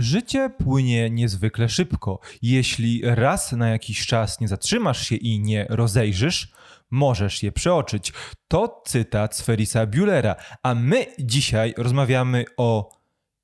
[0.00, 2.20] Życie płynie niezwykle szybko.
[2.42, 6.52] Jeśli raz na jakiś czas nie zatrzymasz się i nie rozejrzysz,
[6.90, 8.12] możesz je przeoczyć.
[8.48, 12.90] To cytat z Ferisa Buellera, a my dzisiaj rozmawiamy o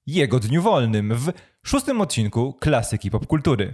[0.07, 1.33] jego dniu wolnym w
[1.63, 3.71] szóstym odcinku Klasyki Popkultury.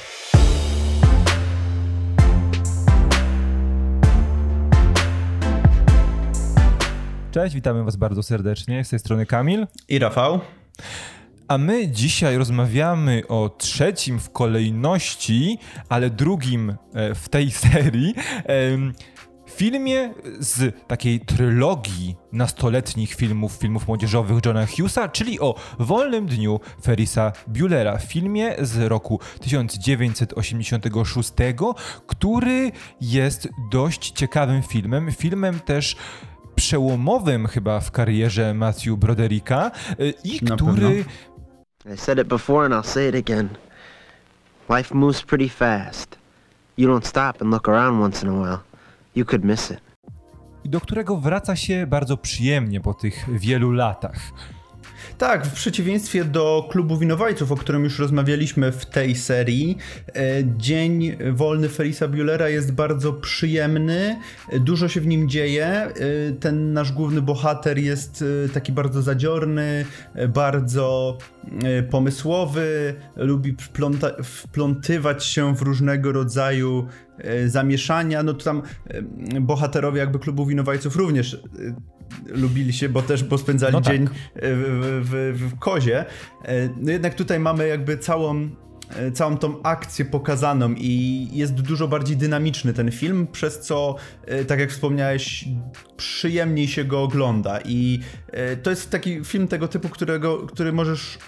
[7.31, 8.85] Cześć, witamy Was bardzo serdecznie.
[8.85, 10.41] Z tej strony Kamil i Rafał.
[11.53, 18.15] A my dzisiaj rozmawiamy o trzecim w kolejności, ale drugim e, w tej serii
[19.51, 27.33] filmie z takiej trylogii nastoletnich filmów, filmów młodzieżowych Johna Hughesa, czyli o Wolnym Dniu Ferisa
[27.47, 31.33] Buellera, filmie z roku 1986,
[32.07, 35.97] który jest dość ciekawym filmem, filmem też
[36.55, 41.05] przełomowym chyba w karierze Matthew Brodericka e, i który
[41.85, 43.57] I said it before and I'll say it again.
[44.69, 46.17] Life moves pretty fast.
[46.77, 48.63] You don't stop and look around once in a while.
[49.15, 49.81] You could miss it.
[50.65, 54.17] do którego wraca się bardzo przyjemnie po tych wielu latach.
[55.19, 60.13] Tak, w przeciwieństwie do klubu winowajców, o którym już rozmawialiśmy w tej serii, e,
[60.57, 64.17] dzień wolny Ferisa Buellera jest bardzo przyjemny,
[64.61, 65.67] dużo się w nim dzieje.
[65.67, 65.93] E,
[66.41, 69.85] ten nasz główny bohater jest e, taki bardzo zadziorny,
[70.29, 71.19] bardzo
[71.91, 73.57] pomysłowy, lubi
[74.23, 76.87] wplątywać się w różnego rodzaju
[77.47, 78.23] zamieszania.
[78.23, 78.63] No to tam
[79.41, 81.43] bohaterowie jakby klubu winowajców również
[82.27, 83.93] lubili się, bo też bo spędzali no tak.
[83.93, 84.09] dzień
[84.43, 86.05] w, w, w kozie.
[86.45, 88.49] E, no jednak tutaj mamy jakby całą
[88.97, 94.45] e, całą tą akcję pokazaną i jest dużo bardziej dynamiczny ten film, przez co, e,
[94.45, 95.45] tak jak wspomniałeś,
[95.97, 98.01] przyjemniej się go ogląda i
[98.63, 101.19] to jest taki film tego typu, którego, który możesz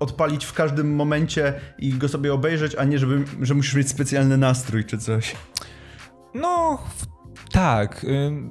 [0.00, 4.36] odpalić w każdym momencie i go sobie obejrzeć, a nie żeby, że musisz mieć specjalny
[4.36, 5.36] nastrój czy coś.
[6.34, 6.78] No,
[7.50, 8.06] tak,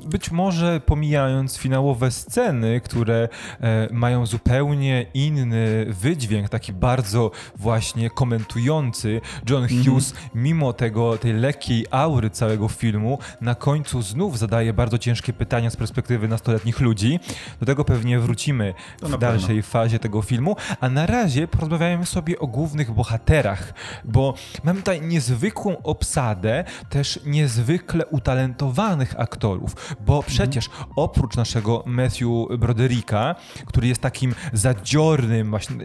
[0.05, 3.29] być może pomijając finałowe sceny, które
[3.61, 9.83] e, mają zupełnie inny wydźwięk, taki bardzo właśnie komentujący, John mhm.
[9.83, 10.29] Hughes, mm -hmm.
[10.35, 15.75] mimo tego, tej lekkiej aury całego filmu, na końcu znów zadaje bardzo ciężkie pytania z
[15.75, 17.19] perspektywy nastoletnich ludzi.
[17.59, 22.47] Do tego pewnie wrócimy w dalszej fazie tego filmu, a na razie porozmawiajmy sobie o
[22.47, 23.73] głównych bohaterach,
[24.05, 24.33] bo
[24.63, 32.29] mamy tutaj niezwykłą obsadę, też niezwykle utalentowaną aktorów, bo przecież oprócz naszego Matthew
[32.59, 33.35] Brodericka,
[33.65, 35.75] który jest takim zadziornym, właśnie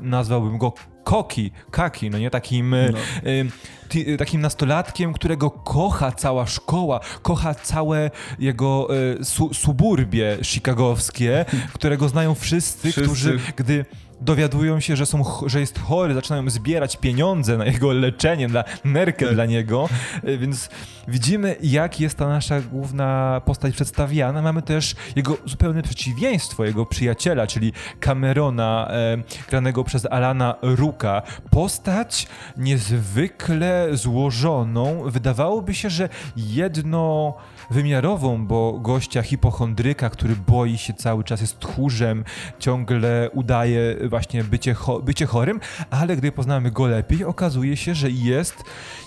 [0.00, 0.72] nazwałbym go
[1.04, 2.98] koki, kaki, no nie, takim, no.
[3.30, 8.88] Y, y, takim nastolatkiem, którego kocha cała szkoła, kocha całe jego
[9.20, 11.44] y, su suburbie chicagowskie,
[11.74, 13.02] którego znają wszyscy, wszyscy.
[13.02, 13.84] którzy, gdy
[14.24, 19.26] dowiadują się, że, są, że jest chory, zaczynają zbierać pieniądze na jego leczenie, na nerkę
[19.26, 19.34] tak.
[19.34, 19.88] dla niego,
[20.24, 20.68] e, więc
[21.08, 24.42] widzimy, jak jest ta nasza główna postać przedstawiana.
[24.42, 31.22] Mamy też jego zupełne przeciwieństwo, jego przyjaciela, czyli Camerona, e, granego przez Alana Ruka.
[31.50, 35.02] Postać niezwykle złożoną.
[35.06, 37.34] Wydawałoby się, że jedno
[37.72, 42.24] wymiarową, bo gościa hipochondryka, który boi się cały czas, jest tchórzem,
[42.58, 45.60] ciągle udaje właśnie bycie, cho bycie chorym,
[45.90, 48.64] ale gdy poznamy go lepiej, okazuje się, że jest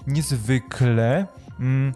[0.07, 1.27] niezwykle.
[1.59, 1.93] Mm,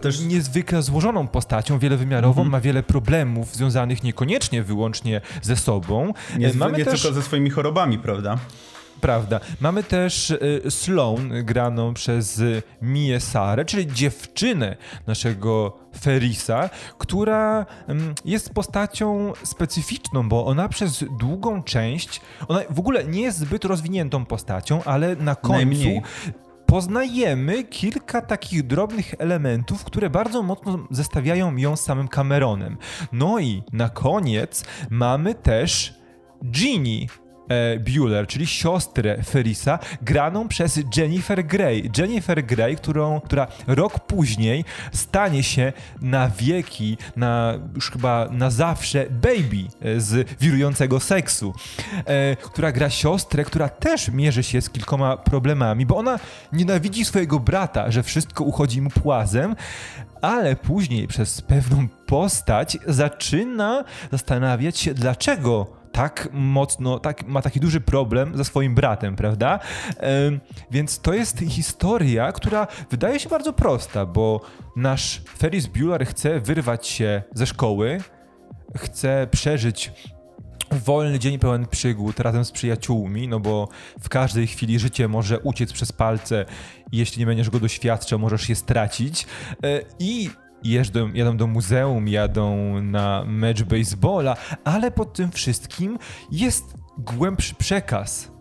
[0.00, 2.52] też niezwykle złożoną postacią, wielowymiarową, mm -hmm.
[2.52, 6.12] ma wiele problemów związanych niekoniecznie wyłącznie ze sobą.
[6.38, 7.02] Nie, Mamy nie też...
[7.02, 8.38] tylko ze swoimi chorobami, prawda?
[9.00, 9.40] Prawda.
[9.60, 12.42] Mamy też y, Sloan, graną przez
[12.82, 14.76] Mię Sarę, czyli dziewczynę
[15.06, 23.04] naszego Ferisa, która mm, jest postacią specyficzną, bo ona przez długą część, ona w ogóle
[23.04, 26.02] nie jest zbyt rozwiniętą postacią, ale na końcu Najmniej
[26.66, 32.76] poznajemy kilka takich drobnych elementów, które bardzo mocno zestawiają ją z samym Cameronem.
[33.12, 35.94] No i na koniec mamy też
[36.44, 37.06] Ginny,
[37.48, 41.90] e, Bueller, czyli siostrę Ferisa, graną przez Jennifer Grey.
[41.98, 49.06] Jennifer Grey, którą, która rok później stanie się na wieki, na już chyba na zawsze
[49.10, 51.54] baby e, z wirującego seksu,
[52.04, 56.18] e, która gra siostrę, która też mierzy się z kilkoma problemami, bo ona
[56.52, 59.56] nienawidzi swojego brata, że wszystko uchodzi mu płazem,
[60.22, 67.80] ale później przez pewną postać zaczyna zastanawiać się, dlaczego tak mocno, tak, ma taki duży
[67.80, 69.58] problem ze swoim bratem, prawda?
[70.70, 74.40] Więc to jest historia, która wydaje się bardzo prosta, bo
[74.76, 78.00] nasz Ferris Bueller chce wyrwać się ze szkoły,
[78.76, 79.92] chce przeżyć
[80.72, 83.68] wolny dzień pełen przygód razem z przyjaciółmi, no bo
[84.00, 86.44] w każdej chwili życie może uciec przez palce
[86.92, 89.26] i jeśli nie będziesz go doświadczał, możesz je stracić.
[89.64, 90.30] E, I
[90.64, 95.98] jeżdżą, jadą do muzeum, jadą na mecz baseballa, ale pod tym wszystkim
[96.32, 96.64] jest
[96.98, 98.32] głębszy przekaz.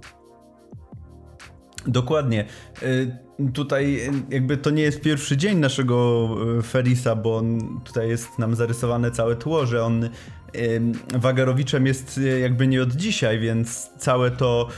[1.87, 2.45] Dokładnie.
[2.83, 6.29] Y, Tutaj jakby to nie jest pierwszy dzień naszego
[6.63, 10.09] Ferisa, bo on, tutaj jest nam zarysowane całe tło, że on
[11.13, 14.69] Wagarowiczem jest e, jakby nie od dzisiaj, więc całe to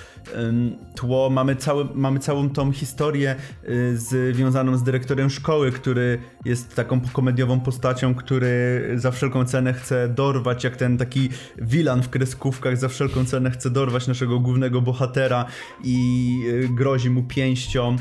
[0.96, 3.98] tło, mamy, całe, mamy całą tą historię e,
[4.34, 10.64] związaną z dyrektorem szkoły, który jest taką komediową postacią, który za wszelką cenę chce dorwać,
[10.64, 15.46] jak ten taki wilan w kreskówkach, za wszelką cenę chce dorwać naszego głównego bohatera
[15.84, 17.96] i e, grozi mu pięścią.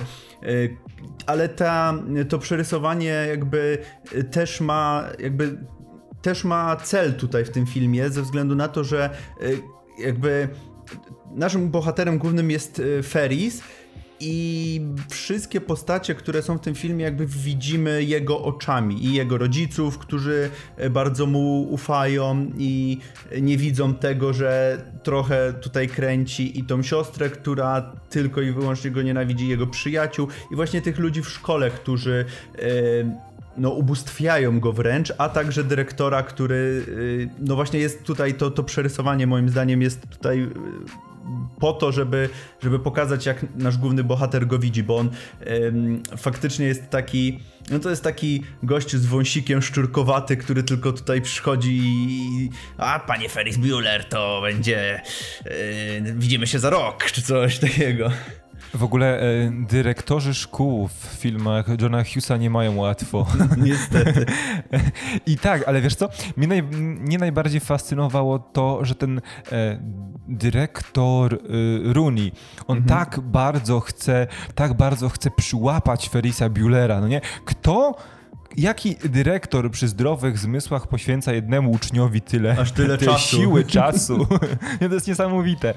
[1.26, 1.94] Ale ta,
[2.28, 3.78] to przerysowanie jakby
[4.30, 5.58] też ma jakby
[6.26, 9.10] też ma cel tutaj w tym filmie, ze względu na to, że
[9.42, 9.62] y,
[9.98, 10.48] jakby
[11.34, 13.62] naszym bohaterem głównym jest y, Ferris
[14.20, 14.80] i
[15.10, 20.50] wszystkie postacie, które są w tym filmie, jakby widzimy jego oczami i jego rodziców, którzy
[20.84, 22.98] y, bardzo mu ufają i
[23.40, 29.02] nie widzą tego, że trochę tutaj kręci i tą siostrę, która tylko i wyłącznie go
[29.02, 32.24] nienawidzi, jego przyjaciół i właśnie tych ludzi w szkole, którzy
[33.58, 36.54] no, ubóstwiają go wręcz, a także dyrektora, który
[36.88, 40.50] y, no właśnie jest tutaj, to, to przerysowanie moim zdaniem jest tutaj y,
[41.60, 42.28] po to, żeby,
[42.62, 45.10] żeby pokazać jak nasz główny bohater go widzi, bo on
[45.50, 51.22] ym, faktycznie jest taki, no to jest taki gość z wąsikiem szczurkowaty, który tylko tutaj
[51.22, 55.02] przychodzi i a panie Ferris Bueller to będzie
[55.44, 58.10] yy, widzimy się za rok, czy coś takiego.
[58.74, 63.26] W ogóle e, dyrektorzy szkół w filmach Johna Hughesa nie mają łatwo.
[63.66, 64.26] Niestety.
[65.26, 66.08] I tak, ale wiesz co?
[66.36, 69.20] Mnie, naj, mnie najbardziej fascynowało to, że ten
[69.52, 69.80] e,
[70.28, 71.38] dyrektor e,
[71.92, 72.32] Rooney,
[72.66, 72.98] on mhm.
[72.98, 77.20] tak bardzo chce, tak bardzo chce przyłapać Ferisa Buellera, no nie?
[77.44, 77.96] Kto
[78.56, 83.36] jaki dyrektor przy zdrowych zmysłach poświęca jednemu uczniowi tyle, Aż tyle czasu.
[83.36, 84.26] siły czasu?
[84.88, 85.74] to jest niesamowite.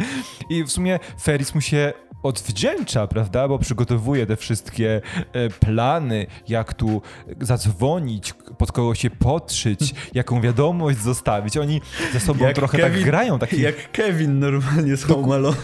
[0.50, 1.94] I w sumie Ferris mu się
[2.24, 3.48] odwdzięcza, prawda?
[3.48, 5.02] Bo przygotowuje te wszystkie
[5.34, 7.02] e, plany, jak tu
[7.42, 11.58] zadzwonić, pod kogo się podszyć, jaką wiadomość zostawić.
[11.58, 11.82] Oni
[12.14, 13.40] ze sobą jak trochę tak Kevin, tak grają.
[13.40, 13.62] Taki...
[13.62, 15.58] Jak Kevin normalnie z Home Alone.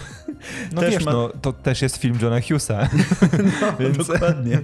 [0.73, 1.11] No też wiesz, ma...
[1.11, 2.79] no, to też jest film Johna Hughesa.
[3.61, 3.97] No, Więc...
[3.97, 4.59] dokładnie.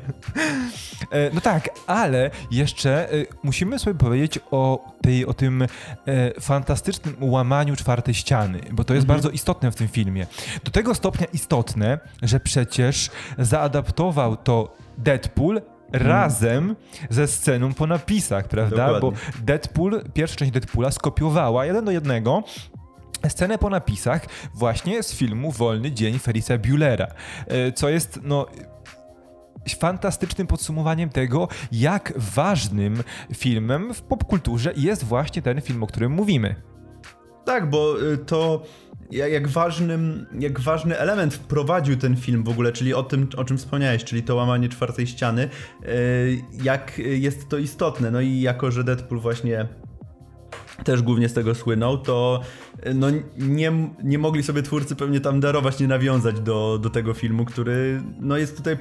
[1.11, 5.67] E, no tak, ale jeszcze e, musimy sobie powiedzieć o, tej, o tym
[6.39, 9.17] fantastycznym łamaniu czwartej ściany, bo to jest mhm.
[9.17, 10.27] bardzo istotne w tym filmie.
[10.63, 15.61] Do tego stopnia istotne, że przecież zaadaptował to Deadpool
[15.91, 16.75] razem
[17.09, 18.87] ze sceną po napisach, prawda?
[18.87, 19.11] Dokładnie.
[19.11, 22.43] Bo Deadpool, pierwsza część Deadpoola skopiowała jeden do jednego
[23.29, 27.07] scenę po napisach właśnie z filmu Wolny Dzień Ferisa Buellera,
[27.47, 28.45] e, co jest no
[29.79, 33.03] fantastycznym podsumowaniem tego, jak ważnym
[33.33, 36.55] filmem w popkulturze jest właśnie ten film, o którym mówimy.
[37.45, 38.63] Tak, bo y, to
[39.11, 43.57] jak, ważnym, jak ważny element wprowadził ten film w ogóle, czyli o tym, o czym
[43.57, 45.49] wspomniałeś, czyli to łamanie czwartej ściany,
[45.85, 48.11] y, jak jest to istotne.
[48.11, 49.67] No i jako, że Deadpool właśnie
[50.83, 52.41] też głównie z tego słynął, to
[52.85, 53.07] y, no
[53.37, 53.71] nie,
[54.03, 58.37] nie mogli sobie twórcy pewnie tam darować, nie nawiązać do, do tego filmu, który no
[58.37, 58.77] jest tutaj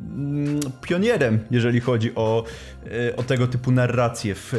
[0.00, 2.44] mm, pionierem, jeżeli chodzi o,
[3.16, 4.50] o tego typu narracje w,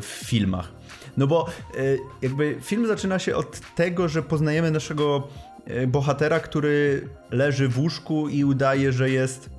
[0.00, 0.72] w filmach.
[1.16, 1.80] No bo e,
[2.22, 5.28] jakby film zaczyna się od tego, że poznajemy naszego
[5.66, 9.50] e, bohatera, który leży w łóżku i udaje, że jest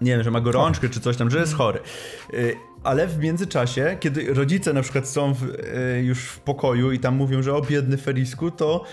[0.00, 1.72] nie wiem, że ma gorączkę czy coś tam, że jest mhm.
[1.72, 1.80] chory.
[2.84, 5.46] Ale w międzyczasie, kiedy rodzice na przykład są w,
[6.02, 8.84] już w pokoju i tam mówią, że o biedny Ferisku, to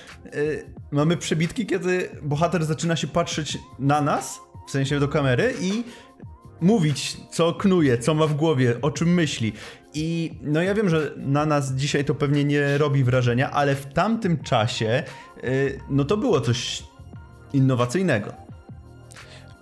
[0.92, 5.84] mamy przebitki, kiedy bohater zaczyna się patrzeć na nas, w sensie do kamery i
[6.62, 9.54] mówić, co knuje, co ma w głowie, o czym myśli.
[9.94, 13.86] I no ja wiem, że na nas dzisiaj to pewnie nie robi wrażenia, ale w
[13.86, 15.04] tamtym czasie
[15.44, 16.84] yy, no to było coś
[17.54, 18.34] innowacyjnego.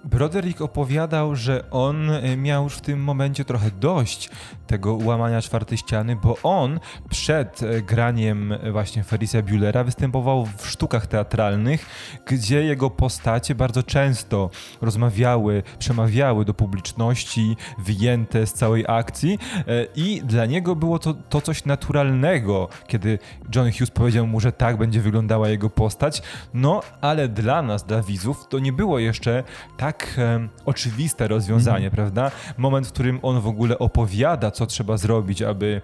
[0.04, 4.30] Broderick opowiadał, że on y, miał już w tym momencie trochę dość
[4.70, 11.08] tego łamania czwartej ściany, bo on przed y, graniem właśnie Ferisa Buellera występował w sztukach
[11.08, 11.86] teatralnych,
[12.26, 14.50] gdzie jego postacie bardzo często
[14.82, 21.42] rozmawiały, przemawiały do publiczności, wyjęte z całej akcji y, i dla niego było to, to
[21.42, 23.20] coś naturalnego, kiedy
[23.56, 26.22] John Hughes powiedział mu, że tak będzie wyglądała jego postać,
[26.54, 29.44] no ale dla nas, dla widzów, to nie było jeszcze
[29.78, 31.92] tak e, oczywiste rozwiązanie, mm.
[31.92, 32.32] prawda?
[32.58, 35.82] Moment, w którym on w ogóle opowiada, co trzeba zrobić, aby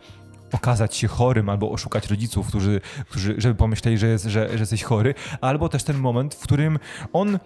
[0.52, 4.84] okazać się chorym albo oszukać rodziców, którzy, którzy żeby pomyśleli, że, jest, że, że jesteś
[4.84, 6.80] chory, albo też ten moment, w którym
[7.14, 7.40] on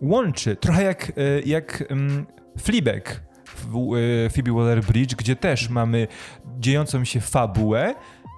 [0.00, 2.26] łączy, trochę jak, e, jak um,
[2.58, 6.06] Fleabag w e, Phoebe Waller-Bridge, gdzie też mamy
[6.58, 7.94] dziejącą się fabułę,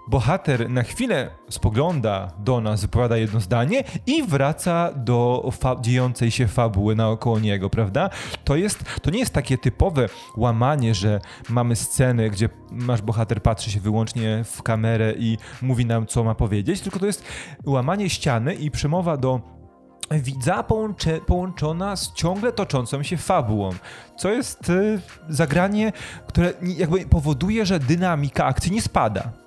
[0.08, 6.96] bohater na chwilę spogląda do nas, wypowiada jedno zdanie i wraca do dziejącej się fabuły
[6.96, 8.10] naokoło niego, prawda?
[8.44, 13.70] To, jest, to nie jest takie typowe łamanie, że mamy sceny, gdzie nasz bohater patrzy
[13.70, 17.24] się wyłącznie w kamerę i mówi nam, co ma powiedzieć, tylko to jest
[17.66, 19.56] łamanie ściany i przemowa do
[20.10, 20.64] widza
[21.26, 23.70] połączona z ciągle toczącą się fabułą,
[24.16, 25.92] co jest y, zagranie,
[26.26, 29.45] które jakby powoduje, że dynamika akcji nie spada.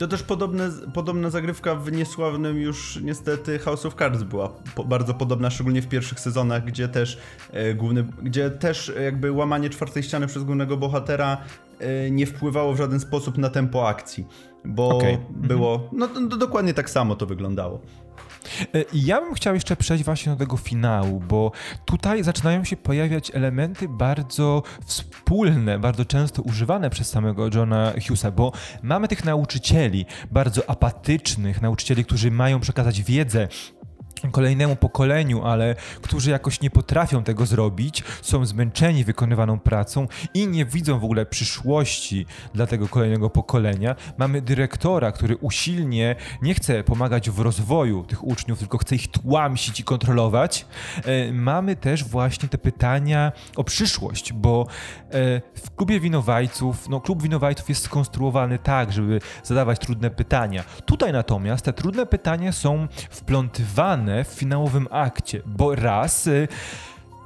[0.00, 5.14] To też podobne, podobna zagrywka w niesławnym już niestety House of Cards była po, bardzo
[5.14, 7.18] podobna, szczególnie w pierwszych sezonach, gdzie też
[7.52, 11.38] e, główny, gdzie też jakby łamanie czwartej ściany przez głównego bohatera
[11.78, 14.26] e, nie wpływało w żaden sposób na tempo akcji,
[14.64, 15.18] bo okay.
[15.30, 15.90] było, mhm.
[15.92, 17.80] no to, to dokładnie tak samo to wyglądało.
[18.74, 21.52] E, ja bym chciał jeszcze przejść właśnie do tego finału, bo
[21.84, 28.52] tutaj zaczynają się pojawiać elementy bardzo wspólne, bardzo często używane przez samego Johna Hughesa, bo
[28.82, 33.48] mamy tych nauczycieli, bardzo apatycznych nauczycieli, którzy mają przekazać wiedzę
[34.30, 40.64] kolejnemu pokoleniu, ale którzy jakoś nie potrafią tego zrobić, są zmęczeni wykonywaną pracą i nie
[40.64, 43.96] widzą w ogóle przyszłości dla tego kolejnego pokolenia.
[44.18, 49.80] Mamy dyrektora, który usilnie nie chce pomagać w rozwoju tych uczniów, tylko chce ich tłamsić
[49.80, 50.66] i kontrolować.
[51.04, 54.66] E, mamy też właśnie te pytania o przyszłość, bo
[55.06, 60.64] e, w klubie winowajców, no klub winowajców jest skonstruowany tak, żeby zadawać trudne pytania.
[60.86, 66.48] Tutaj natomiast te trudne pytania są wplątywane w finałowym akcie, bo raz y,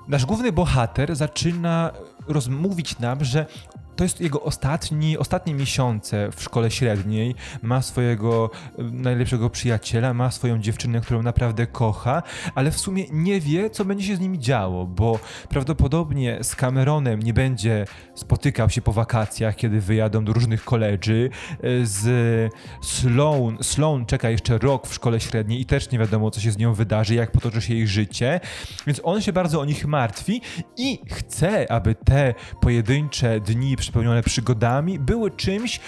[0.08, 1.90] nasz główny bohater zaczyna
[2.28, 3.46] rozmówić nam, że
[3.96, 7.34] to jest jego ostatni, ostatnie miesiące w szkole średniej.
[7.62, 12.22] Ma swojego najlepszego przyjaciela, ma swoją dziewczynę, którą naprawdę kocha,
[12.54, 17.22] ale w sumie nie wie, co będzie się z nimi działo, bo prawdopodobnie z Cameronem
[17.22, 17.84] nie będzie
[18.14, 21.30] spotykał się po wakacjach, kiedy wyjadą do różnych koledży.
[21.52, 26.40] E, z Sloan, Sloan czeka jeszcze rok w szkole średniej i też nie wiadomo, co
[26.40, 28.40] się z nią wydarzy, jak potoczy się jej życie.
[28.86, 30.40] Więc on się bardzo o nich martwi
[30.76, 35.80] i chce, aby te pojedyncze dni przepełnione przygodami, były czymś,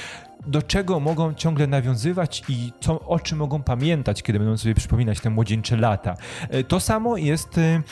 [0.47, 5.21] do czego mogą ciągle nawiązywać i co, o czym mogą pamiętać, kiedy będą sobie przypominać
[5.21, 6.17] te młodzieńcze lata.
[6.49, 7.83] E, to samo jest e,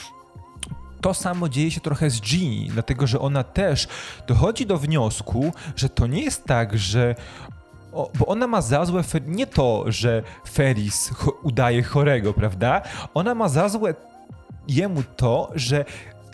[1.00, 3.88] to samo dzieje się trochę z Ginny, dlatego że ona też
[4.26, 7.14] dochodzi do wniosku, że to nie jest tak, że.
[7.92, 11.10] O, bo ona ma za złe nie to, że Ferris
[11.42, 12.82] udaje chorego, prawda?
[13.14, 13.94] Ona ma za złe
[14.68, 15.84] jemu to, że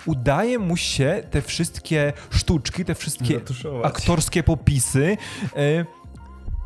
[0.07, 3.87] udaje mu się te wszystkie sztuczki, te wszystkie Zatuszować.
[3.87, 5.17] aktorskie popisy
[5.57, 5.85] e,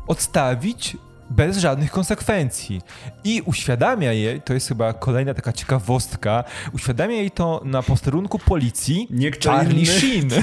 [0.07, 0.97] odstawić
[1.29, 2.81] bez żadnych konsekwencji.
[3.23, 9.07] I uświadamia jej, to jest chyba kolejna taka ciekawostka, uświadamia jej to na posterunku policji
[9.09, 10.29] Nie Charlie Sheen.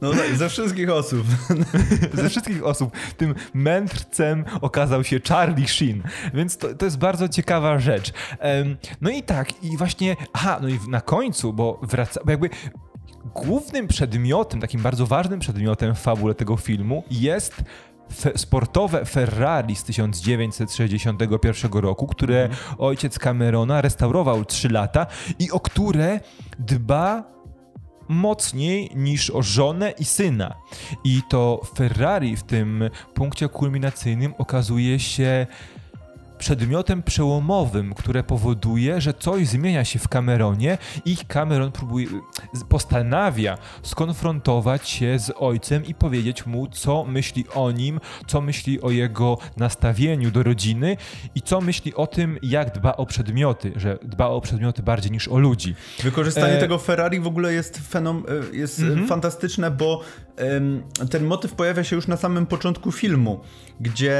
[0.00, 1.26] No tak, ze wszystkich osób.
[2.14, 2.92] ze wszystkich osób.
[3.16, 6.02] Tym mędrcem okazał się Charlie Sheen.
[6.34, 8.12] Więc to, to jest bardzo ciekawa rzecz.
[9.00, 12.50] No i tak, i właśnie, aha, no i na końcu, bo wraca, bo jakby
[13.34, 17.64] głównym przedmiotem, takim bardzo ważnym przedmiotem w fabule tego filmu jest
[18.12, 22.56] Fe sportowe Ferrari z 1961 roku, które mm.
[22.78, 25.06] ojciec Camerona restaurował 3 lata
[25.38, 26.20] i o które
[26.58, 27.36] dba
[28.08, 30.54] mocniej niż o żonę i syna.
[31.04, 35.46] I to Ferrari w tym punkcie kulminacyjnym okazuje się
[36.38, 42.06] przedmiotem przełomowym, które powoduje, że coś zmienia się w Cameronie i Cameron próbuje,
[42.68, 48.90] postanawia skonfrontować się z ojcem i powiedzieć mu, co myśli o nim, co myśli o
[48.90, 50.96] jego nastawieniu do rodziny
[51.34, 55.28] i co myśli o tym, jak dba o przedmioty, że dba o przedmioty bardziej niż
[55.28, 55.74] o ludzi.
[56.02, 56.60] Wykorzystanie e...
[56.60, 59.08] tego Ferrari w ogóle jest, fenom, e, jest mm -hmm.
[59.08, 60.00] fantastyczne, bo
[61.10, 63.40] ten motyw pojawia się już na samym początku filmu,
[63.80, 64.16] gdzie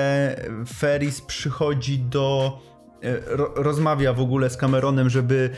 [0.79, 2.59] Ferris przychodzi do
[3.03, 3.21] e,
[3.55, 5.51] rozmawia w ogóle z Cameronem, żeby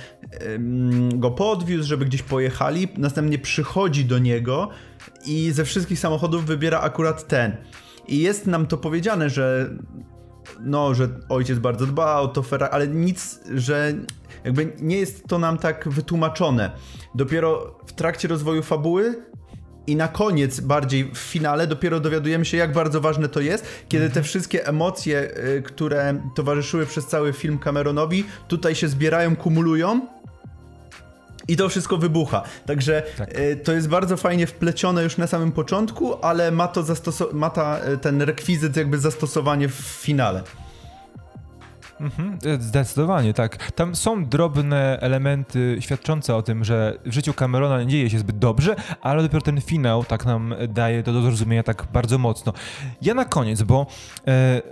[1.14, 2.88] go podwiózł, żeby gdzieś pojechali.
[2.96, 4.68] Następnie przychodzi do niego
[5.26, 7.56] i ze wszystkich samochodów wybiera akurat ten.
[8.08, 9.70] I jest nam to powiedziane, że
[10.60, 13.94] no, że ojciec bardzo dba o to Ferrari, ale nic, że
[14.44, 16.70] jakby nie jest to nam tak wytłumaczone.
[17.14, 19.28] Dopiero w trakcie rozwoju fabuły
[19.88, 24.10] i na koniec, bardziej w finale, dopiero dowiadujemy się, jak bardzo ważne to jest, kiedy
[24.10, 30.00] te wszystkie emocje, y, które towarzyszyły przez cały film Cameronowi, tutaj się zbierają, kumulują
[31.48, 32.42] I to wszystko wybucha.
[32.66, 33.28] Także Tak.
[33.32, 36.84] e, to jest bardzo fajnie wplecione już na samym początku, ale ma to
[37.32, 40.42] ma ta, e, ten rekwizyt jakby zastosowanie w finale.
[42.00, 43.72] Mhm, zdecydowanie, tak.
[43.72, 48.38] Tam są drobne elementy świadczące o tym, że w życiu Camerona nie dzieje się zbyt
[48.38, 52.52] dobrze, ale dopiero ten finał tak nam daje to do zrozumienia tak bardzo mocno.
[53.02, 53.86] Ja na koniec, bo...
[54.26, 54.62] E,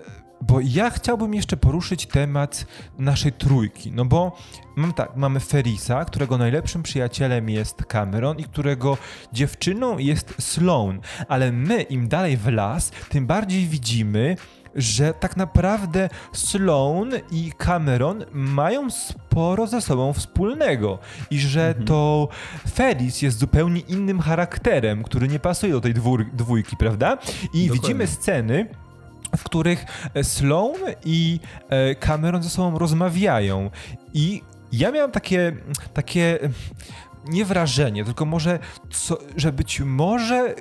[0.41, 2.67] bo ja chciałbym jeszcze poruszyć temat
[2.99, 4.37] naszej trójki, no bo
[4.77, 8.99] mam tak, mamy Ferisa, którego najlepszym przyjacielem jest Cameron i którego
[9.33, 14.37] dziewczyną jest Sloane, ale my im dalej w las, tym bardziej widzimy,
[14.77, 20.99] że tak naprawdę Sloane i Cameron mają sporo ze sobą wspólnego
[21.31, 22.29] i że to
[22.75, 25.95] Ferris jest zupełnie innym charakterem, który nie pasuje do tej
[26.33, 27.19] dwójki, prawda?
[27.55, 28.67] I widzimy sceny,
[29.37, 33.71] w których e, Sloane i e, Cameron ze sobą rozmawiają.
[34.15, 34.43] I
[34.73, 35.57] ja miałem takie,
[35.95, 36.39] takie
[37.29, 38.59] nie wrażenie, tylko może,
[38.91, 40.55] co, że być może e,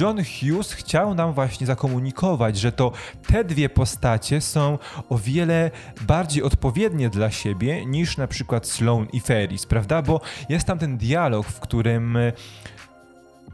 [0.00, 2.92] John Hughes chciał nam właśnie zakomunikować, że to
[3.26, 4.78] te dwie postacie są
[5.08, 10.02] o wiele bardziej odpowiednie dla siebie niż na przykład Sloane i Ferris, prawda?
[10.02, 12.32] Bo jest tam ten dialog, w którym e,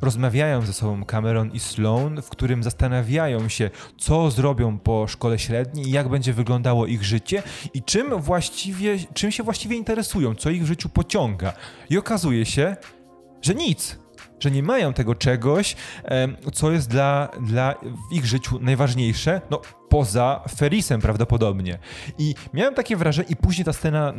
[0.01, 5.91] rozmawiają ze sobą Cameron i Sloane, w którym zastanawiają się, co zrobią po szkole średniej
[5.91, 7.43] jak będzie wyglądało ich życie
[7.75, 11.53] i czym właściwie, czym się właściwie interesują, co ich w życiu pociąga.
[11.91, 12.77] I okazuje się,
[13.43, 13.99] że nic.
[14.41, 15.77] Że nie mają tego czegoś,
[16.53, 17.75] co jest dla, dla
[18.11, 21.79] w ich życiu najważniejsze, no poza Ferrisem prawdopodobnie.
[22.19, 24.13] I miałem takie wrażenie, i później ta scena,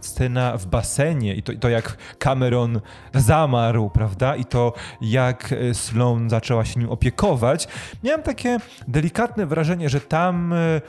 [0.00, 2.80] scena w basenie, i to, i to jak Cameron
[3.14, 7.68] zamarł, prawda, i to jak e, Sloane zaczęła się nim opiekować,
[8.04, 8.58] miałem takie
[8.88, 10.80] delikatne wrażenie, że tam e,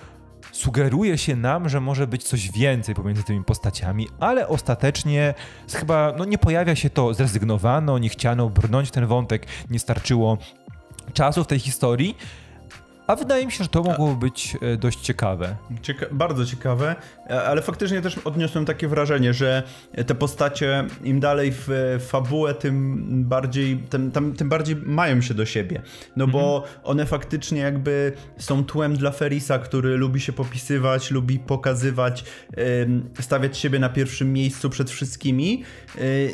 [0.51, 5.33] sugeruje się nam, że może być coś więcej pomiędzy tymi postaciami, ale ostatecznie
[5.74, 10.38] chyba no, nie pojawia się to, zrezygnowano, nie chciano brnąć ten wątek, nie starczyło
[11.13, 12.17] czasu w tej historii,
[13.12, 15.56] a wydaje mi się, że to mogło być e, dość ciekawe.
[15.82, 16.96] Cieka bardzo ciekawe,
[17.30, 19.63] e, ale faktycznie też odniosłem takie wrażenie, że
[20.08, 21.70] te postacie im dalej w
[22.08, 25.81] fabułę, tym bardziej, tym, tam, tym bardziej mają się do siebie.
[26.16, 32.25] No bo one faktycznie jakby są tłem dla Ferisa, który lubi się popisywać, lubi pokazywać,
[33.20, 35.64] stawiać siebie na pierwszym miejscu przed wszystkimi.
[35.96, 36.33] y,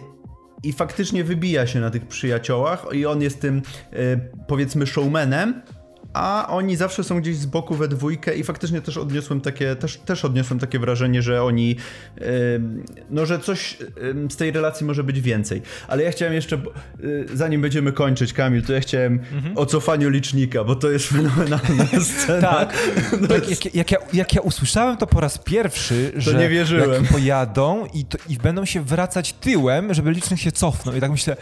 [0.63, 3.61] I faktycznie wybija się na tych przyjaciołach, i on jest tym,
[4.47, 5.61] powiedzmy, showmanem,
[6.17, 9.97] a oni zawsze są gdzieś z boku we dwójkę i faktycznie też odniosłem takie, też,
[9.97, 11.75] też odniosłem takie wrażenie, że oni,
[12.55, 15.61] ym, no że coś ym, z tej relacji może być więcej.
[15.87, 16.71] Ale ja chciałem jeszcze, bo-
[17.03, 19.19] y, zanim będziemy kończyć, Kamil, to ja chciałem
[19.55, 21.85] o cofaniu licznika, bo to jest fenomenalna
[22.23, 22.41] scena.
[22.51, 22.73] Tak,
[23.21, 26.91] No jak, jak, jak, ja, jak ja usłyszałem to po raz pierwszy, że nie wierzyłem.
[27.03, 30.95] jak pojadą i, to, i będą się wracać tyłem, żeby licznik się cofnął.
[30.95, 31.37] I tak myślę,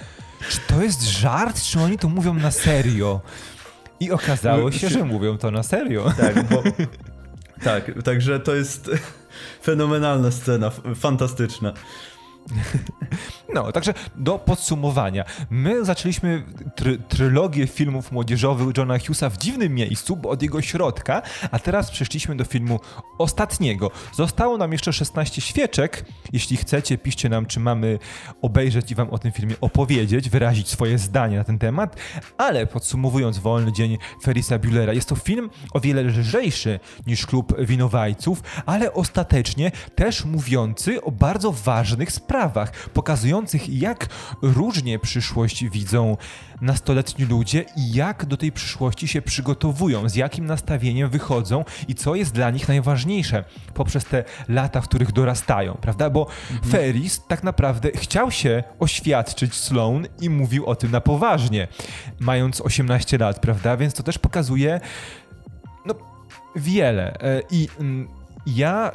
[0.49, 3.21] czy to jest żart, czy oni to mówią na serio?
[3.99, 6.11] I okazało się, że mówią to na serio.
[6.17, 6.63] Tak, bo...
[7.63, 8.91] Tak, także to jest
[9.65, 11.73] fenomenalna scena, fantastyczna.
[13.55, 15.23] No, także do podsumowania.
[15.49, 16.43] My zaczęliśmy
[16.75, 21.91] try, trylogię filmów młodzieżowych Johna Hughesa w dziwnym miejscu, bo od jego środka, a teraz
[21.91, 22.79] przeszliśmy do filmu
[23.17, 23.91] ostatniego.
[24.13, 26.05] Zostało nam jeszcze 16 świeczek.
[26.33, 27.99] Jeśli chcecie, piszcie nam, czy mamy
[28.41, 31.95] obejrzeć i wam o tym filmie opowiedzieć, wyrazić swoje zdanie na ten temat.
[32.37, 38.43] Ale podsumowując Wolny Dzień Ferisa Buellera, jest to film o wiele lżejszy niż Klub Winowajców,
[38.65, 42.71] ale ostatecznie też mówiący o bardzo ważnych sprawach,
[43.69, 44.07] jak
[44.41, 46.17] różnie przyszłość widzą
[46.61, 52.15] nastoletni ludzie i jak do tej przyszłości się przygotowują, z jakim nastawieniem wychodzą i co
[52.15, 56.09] jest dla nich najważniejsze poprzez te lata, w których dorastają, prawda?
[56.09, 56.27] Bo
[56.69, 61.67] Ferris tak naprawdę chciał się oświadczyć Sloan i mówił o tym na poważnie,
[62.19, 63.77] mając 18 lat, prawda?
[63.77, 64.79] Więc to też pokazuje
[65.85, 65.95] no,
[66.55, 67.19] wiele.
[67.21, 68.07] E, I mm,
[68.45, 68.91] ja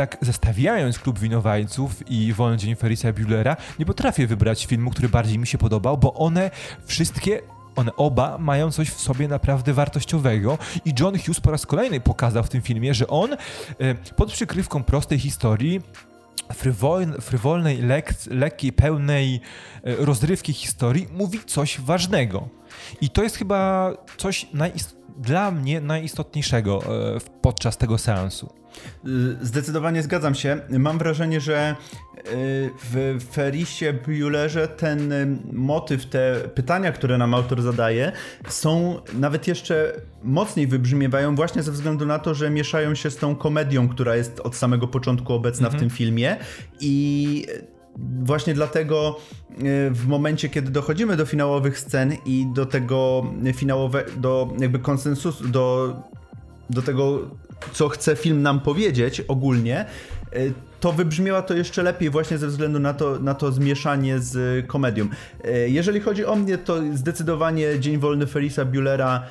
[0.00, 5.38] tak zestawiając Klub Winowajców i Wolny Dzień Ferisa Buellera, nie potrafię wybrać filmu, który bardziej
[5.38, 6.50] mi się podobał, bo one
[6.86, 7.40] wszystkie
[7.76, 12.42] one oba mają coś w sobie naprawdę wartościowego i John Hughes po raz kolejny pokazał
[12.42, 13.36] w tym filmie, że on e,
[13.94, 15.80] pod przykrywką prostej historii
[16.52, 19.40] frywol, frywolnej, lek, lekkiej, pełnej
[19.84, 22.48] e, rozrywki historii mówi coś ważnego.
[23.00, 26.82] I to jest chyba coś najist- dla mnie najistotniejszego
[27.16, 28.60] e, podczas tego seansu.
[29.06, 30.60] Y, Zdecydowanie zgadzam się.
[30.70, 31.76] Mam wrażenie, że
[32.16, 38.12] y, w Ferisie Buellerze ten y, motyw, te pytania, które nam autor zadaje,
[38.48, 39.92] są nawet jeszcze
[40.22, 44.40] mocniej wybrzmiewają właśnie ze względu na to, że mieszają się z tą komedią, która jest
[44.40, 46.36] od samego początku obecna w tym filmie
[46.80, 47.46] i
[48.22, 49.16] właśnie dlatego
[49.50, 55.48] y, w momencie, kiedy dochodzimy do finałowych scen i do tego finałowego, do jakby konsensusu,
[55.48, 55.96] do,
[56.70, 57.18] do tego,
[57.72, 59.86] co chce film nam powiedzieć ogólnie,
[60.36, 64.66] y, to wybrzmiała to jeszcze lepiej właśnie ze względu na to, na to zmieszanie z
[64.66, 65.08] komedią.
[65.66, 69.22] Jeżeli chodzi o mnie, to zdecydowanie Dzień Wolny Felisa Buellera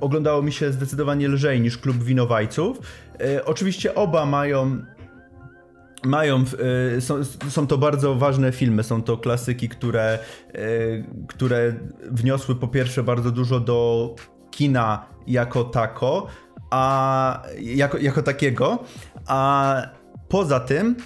[0.00, 2.78] oglądało mi się zdecydowanie lżej niż Klub Winowajców.
[3.44, 4.82] Oczywiście oba mają
[6.04, 6.44] mają,
[6.96, 10.18] y, są, są to bardzo ważne filmy, są to klasyki, które,
[10.54, 11.74] y, które
[12.10, 14.14] wniosły po pierwsze bardzo dużo do
[14.50, 16.26] kina jako tako,
[16.70, 18.78] a jako, jako takiego,
[19.26, 19.82] a
[20.28, 20.96] poza tym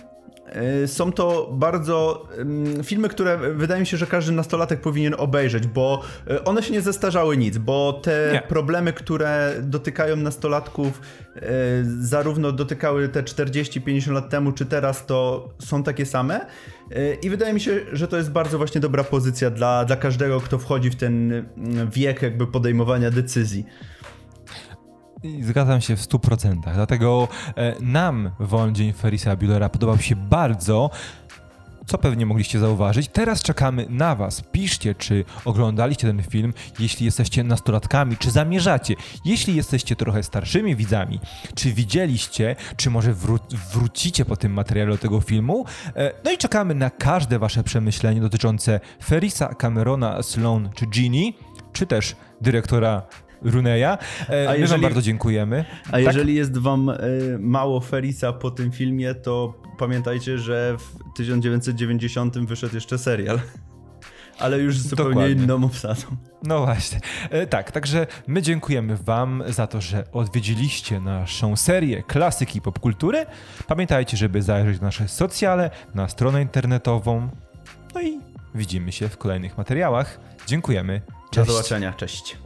[0.87, 2.28] są to bardzo
[2.85, 6.80] filmy, które wydaje mi się, że każdy nastolatek powinien obejrzeć, bo y, one się nie
[6.80, 8.42] zestarzały nic, bo te nie.
[8.48, 11.00] problemy, które dotykają nastolatków,
[11.37, 11.40] y,
[12.00, 16.46] zarówno dotykały te 40-50 lat temu, czy teraz, to są takie same.
[17.22, 20.59] I wydaje mi się, że to jest bardzo właśnie dobra pozycja dla, dla każdego, kto
[20.59, 21.44] wchodzi w ten
[21.92, 23.66] wiek jakby podejmowania decyzji.
[25.41, 26.75] Zgadzam się w 100%.
[26.75, 30.91] Dlatego e, nam Wolny Ferisa Buellera podobał się bardzo
[31.87, 33.09] co pewnie mogliście zauważyć.
[33.09, 34.43] Teraz czekamy na Was.
[34.53, 38.95] Piszcie, czy oglądaliście ten film, jeśli jesteście nastolatkami, czy zamierzacie.
[39.25, 41.21] Jeśli jesteście trochę starszymi widzami,
[41.55, 43.39] czy widzieliście, czy może wró
[43.73, 45.65] wrócicie po tym materiale do tego filmu.
[45.97, 51.33] E, no i czekamy na każde Wasze przemyślenie dotyczące Ferisa, Camerona, Sloan czy Ginny,
[51.73, 53.03] czy też dyrektora
[53.44, 53.98] Runeya.
[54.30, 55.64] E, a My jeżeli, wam bardzo dziękujemy.
[55.87, 56.04] A tak?
[56.04, 56.96] jeżeli jest wam e,
[57.38, 63.40] mało Ferisa po tym filmie, to pamiętajcie, że w 1990 wyszedł jeszcze serial.
[64.38, 65.42] Ale już zupełnie Dokładnie.
[65.44, 66.02] inną obsadą.
[66.42, 67.00] No właśnie.
[67.30, 73.26] E, tak, także my dziękujemy Wam za to, że odwiedziliście naszą serię klasyki popkultury.
[73.66, 77.28] Pamiętajcie, żeby zajrzeć na nasze socjale, na stronę internetową.
[77.94, 78.20] No i
[78.54, 80.20] widzimy się w kolejnych materiałach.
[80.46, 81.00] Dziękujemy.
[81.30, 81.46] Cześć.
[81.46, 81.92] Do zobaczenia.
[81.92, 82.37] Cześć.